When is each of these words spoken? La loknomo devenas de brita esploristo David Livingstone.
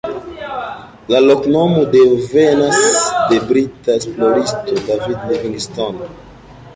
La 1.15 1.19
loknomo 1.25 1.83
devenas 1.95 2.79
de 3.33 3.37
brita 3.51 3.99
esploristo 3.99 4.79
David 4.89 5.29
Livingstone. 5.33 6.09